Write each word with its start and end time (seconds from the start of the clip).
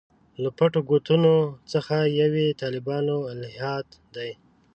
له 0.41 0.49
پټو 0.57 0.81
ګوټونو 0.89 1.33
څخه 1.71 1.95
یو 2.19 2.31
یې 2.43 2.57
طالبانو 2.61 3.15
الهیات 3.31 3.87
دي. 4.15 4.31